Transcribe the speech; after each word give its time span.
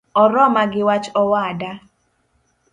Oroma 0.21 0.63
giwach 0.71 1.07
owada 1.21 1.71